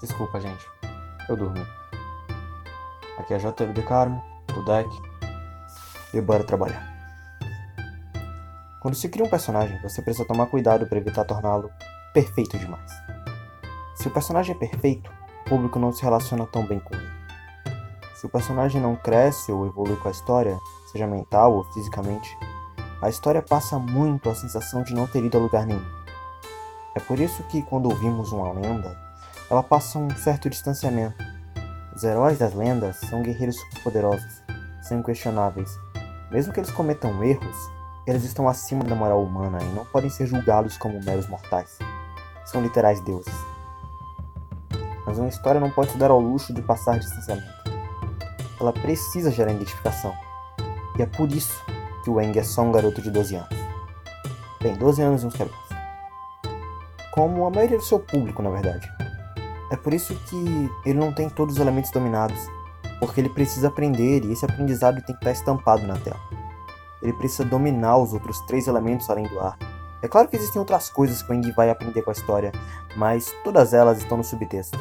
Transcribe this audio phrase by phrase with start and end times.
[0.00, 0.66] Desculpa, gente.
[1.28, 1.66] Eu dormi.
[3.18, 4.88] Aqui é a JLD Carmo, do deck.
[6.12, 6.94] E bora trabalhar.
[8.80, 11.70] Quando se cria um personagem, você precisa tomar cuidado para evitar torná-lo
[12.12, 12.92] perfeito demais.
[13.94, 15.10] Se o personagem é perfeito,
[15.44, 17.10] o público não se relaciona tão bem com ele.
[18.14, 20.58] Se o personagem não cresce ou evolui com a história,
[20.92, 22.36] seja mental ou fisicamente,
[23.02, 25.84] a história passa muito a sensação de não ter ido a lugar nenhum.
[26.94, 29.05] É por isso que, quando ouvimos uma lenda,
[29.50, 31.16] ela passa um certo distanciamento.
[31.94, 34.42] Os heróis das lendas são guerreiros superpoderosos,
[34.82, 35.70] são inquestionáveis.
[36.30, 37.56] Mesmo que eles cometam erros,
[38.06, 41.78] eles estão acima da moral humana e não podem ser julgados como meros mortais.
[42.44, 43.34] São literais deuses.
[45.06, 47.48] Mas uma história não pode se dar ao luxo de passar distanciamento.
[48.60, 50.12] Ela precisa gerar identificação.
[50.98, 51.64] E é por isso
[52.02, 53.58] que o Eng é só um garoto de 12 anos.
[54.60, 55.58] Bem, 12 anos e uns quebras.
[57.12, 59.05] Como a maioria do seu público, na verdade.
[59.70, 62.38] É por isso que ele não tem todos os elementos dominados,
[63.00, 66.20] porque ele precisa aprender e esse aprendizado tem que estar estampado na tela.
[67.02, 69.58] Ele precisa dominar os outros três elementos além do ar.
[70.02, 72.52] É claro que existem outras coisas que o Eng vai aprender com a história,
[72.96, 74.78] mas todas elas estão no subtexto.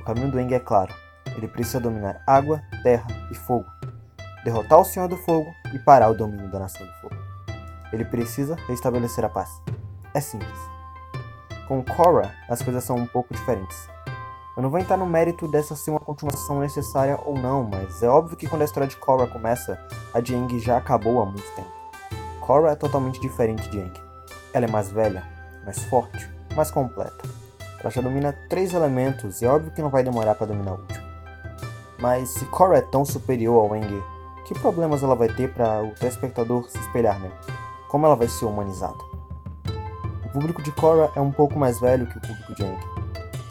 [0.00, 0.92] O caminho do Eng é claro.
[1.36, 3.66] Ele precisa dominar água, terra e fogo,
[4.44, 7.16] derrotar o Senhor do Fogo e parar o domínio da Nação do Fogo.
[7.92, 9.50] Ele precisa restabelecer a paz.
[10.14, 10.58] É simples.
[11.66, 13.88] Com Korra, as coisas são um pouco diferentes.
[14.56, 18.08] Eu não vou entrar no mérito dessa ser uma continuação necessária ou não, mas é
[18.08, 19.78] óbvio que quando a história de Korra começa,
[20.14, 21.70] a de Aang já acabou há muito tempo.
[22.40, 24.00] Korra é totalmente diferente de Aang.
[24.54, 25.22] Ela é mais velha,
[25.62, 27.28] mais forte, mais completa.
[27.80, 30.80] Ela já domina três elementos e é óbvio que não vai demorar para dominar o
[30.80, 31.04] último.
[31.98, 34.02] Mas se Korra é tão superior ao Aang,
[34.46, 37.38] que problemas ela vai ter para o telespectador se espelhar nela?
[37.88, 38.96] Como ela vai ser humanizada?
[40.24, 42.95] O público de Korra é um pouco mais velho que o público de Aang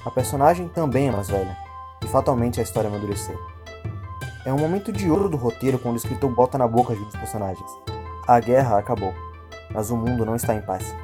[0.05, 1.57] a personagem também é mais velha,
[2.03, 3.39] e fatalmente a história amadureceu.
[4.45, 7.05] É um momento de ouro do roteiro quando o escritor bota na boca de um
[7.05, 7.69] dos personagens.
[8.27, 9.11] A guerra acabou,
[9.73, 10.95] mas o mundo não está em paz.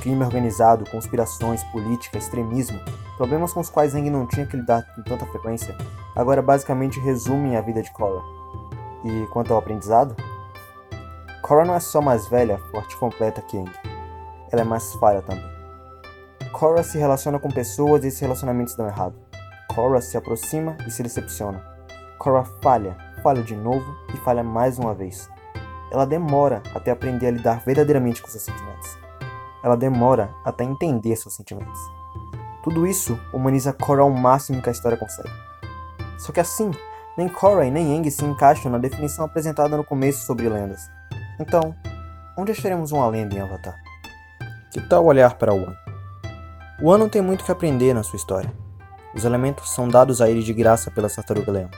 [0.00, 2.78] Crime organizado, conspirações, política, extremismo,
[3.16, 5.76] problemas com os quais Zeng não tinha que lidar com tanta frequência,
[6.14, 8.22] agora basicamente resumem a vida de Korra.
[9.04, 10.14] E quanto ao aprendizado?
[11.42, 13.72] Korra não é só mais velha, forte e completa que Aang.
[14.52, 15.55] Ela é mais falha também.
[16.56, 19.14] Cora se relaciona com pessoas e esses relacionamentos dão errado.
[19.68, 21.62] Cora se aproxima e se decepciona.
[22.18, 23.84] Cora falha, falha de novo
[24.14, 25.28] e falha mais uma vez.
[25.92, 28.88] Ela demora até aprender a lidar verdadeiramente com seus sentimentos.
[29.62, 31.78] Ela demora até entender seus sentimentos.
[32.64, 35.28] Tudo isso humaniza Cora ao máximo que a história consegue.
[36.16, 36.70] Só que assim,
[37.18, 40.80] nem Cora e nem Aang se encaixam na definição apresentada no começo sobre lendas.
[41.38, 41.74] Então,
[42.34, 43.76] onde acharemos uma lenda em Avatar?
[44.72, 45.85] Que tal olhar para One?
[46.80, 48.52] O An não tem muito que aprender na sua história.
[49.14, 51.70] Os elementos são dados a ele de graça pela Tartaruga Leão.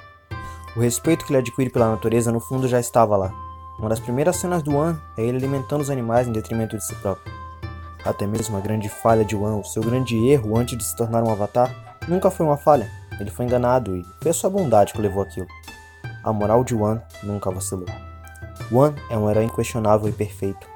[0.77, 3.33] O respeito que ele adquire pela natureza no fundo já estava lá.
[3.79, 6.97] Uma das primeiras cenas do An é ele alimentando os animais em detrimento de si
[6.97, 7.33] próprio.
[8.05, 11.23] Até mesmo a grande falha de Wan, o seu grande erro antes de se tornar
[11.23, 11.73] um avatar,
[12.09, 12.91] nunca foi uma falha.
[13.21, 15.47] Ele foi enganado e foi sua bondade que levou aquilo.
[16.25, 17.87] A moral de Wan nunca vacilou.
[18.73, 20.67] Wan é um herói inquestionável e perfeito.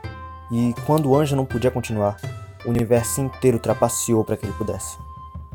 [0.53, 2.17] E quando o anjo não podia continuar,
[2.65, 4.99] o universo inteiro trapaceou para que ele pudesse.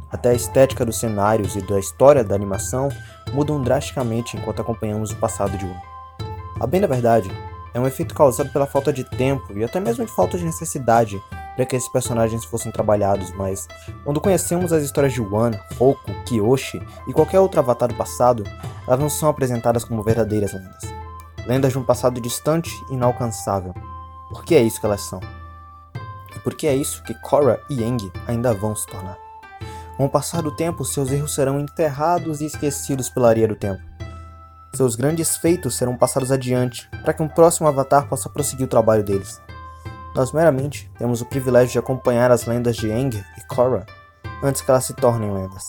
[0.09, 2.89] Até a estética dos cenários e da história da animação
[3.33, 5.81] mudam drasticamente enquanto acompanhamos o passado de Wan.
[6.59, 7.29] A bem da verdade,
[7.73, 11.21] é um efeito causado pela falta de tempo e até mesmo de falta de necessidade
[11.55, 13.67] para que esses personagens fossem trabalhados, mas
[14.03, 18.43] quando conhecemos as histórias de Wan, Roku, Kyoshi e qualquer outro avatar do passado,
[18.87, 20.83] elas não são apresentadas como verdadeiras lendas.
[21.45, 23.73] Lendas de um passado distante e inalcançável.
[24.29, 25.19] Porque é isso que elas são
[26.47, 29.17] porque é isso que Korra e Aang ainda vão se tornar.
[29.97, 33.83] Com o passar do tempo, seus erros serão enterrados e esquecidos pela areia do tempo.
[34.73, 39.03] Seus grandes feitos serão passados adiante, para que um próximo avatar possa prosseguir o trabalho
[39.03, 39.41] deles.
[40.15, 43.85] Nós meramente temos o privilégio de acompanhar as lendas de Aang e Korra
[44.41, 45.67] antes que elas se tornem lendas.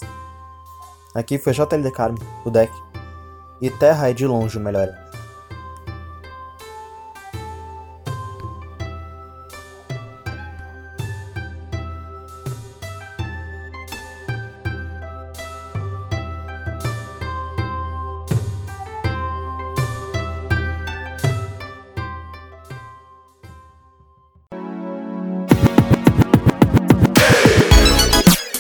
[1.12, 2.72] Aqui foi JLD Carmen, o deck,
[3.60, 5.07] e Terra é de longe o melhor.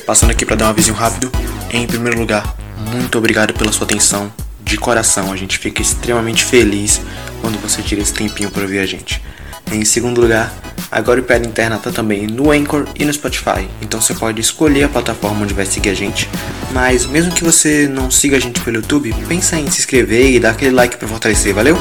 [0.08, 1.30] Passando aqui para dar um aviso rápido.
[1.70, 2.56] Em primeiro lugar,
[2.94, 4.32] muito obrigado pela sua atenção.
[4.64, 7.02] De coração, a gente fica extremamente feliz
[7.42, 9.22] quando você tira esse tempinho para ouvir a gente.
[9.70, 10.50] Em segundo lugar,
[10.90, 14.84] agora o Piada Interna está também no Anchor e no Spotify, então você pode escolher
[14.84, 16.26] a plataforma onde vai seguir a gente.
[16.72, 20.40] Mas mesmo que você não siga a gente pelo YouTube, pensa em se inscrever e
[20.40, 21.76] dar aquele like para fortalecer, valeu?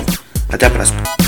[0.50, 1.27] Até a próxima!